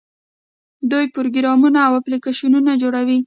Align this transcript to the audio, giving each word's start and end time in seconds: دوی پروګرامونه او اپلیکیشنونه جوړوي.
دوی 0.91 1.05
پروګرامونه 1.15 1.79
او 1.87 1.93
اپلیکیشنونه 2.01 2.71
جوړوي. 2.81 3.17